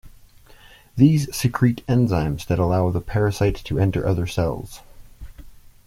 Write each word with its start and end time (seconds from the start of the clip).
These 0.95 1.31
secrete 1.35 1.85
enzymes 1.85 2.47
that 2.47 2.57
allow 2.57 2.89
the 2.89 3.01
parasite 3.01 3.57
to 3.65 3.77
enter 3.77 4.03
other 4.03 4.25
cells. 4.25 4.79